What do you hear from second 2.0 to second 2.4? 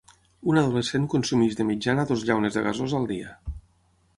dues